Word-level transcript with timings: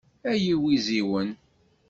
Ay 0.31 0.43
iwiziwen. 0.53 1.29